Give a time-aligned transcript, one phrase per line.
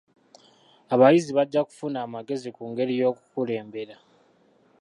[0.93, 3.95] Abayizi bajja kufuna amagezi ku ngeri y'okukulembera.